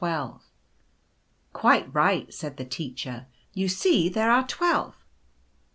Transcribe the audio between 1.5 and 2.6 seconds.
Quite right," said